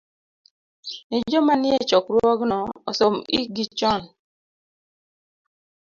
ni 1.09 1.19
joma 1.31 1.53
nie 1.63 1.77
chokruogno 1.89 2.59
osom, 2.89 3.13
ikgi 3.39 3.63
chon. 3.77 4.01